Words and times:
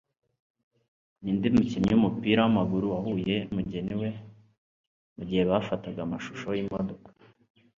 Ninde 1.21 1.47
mukinnyi 1.55 1.91
wumupira 1.95 2.39
wamaguru 2.45 2.85
wahuye 2.93 3.35
numugeni 3.43 3.93
we 4.01 4.09
mugihe 5.15 5.43
bafataga 5.51 5.99
amashusho 6.03 6.47
yimodoka? 6.57 7.09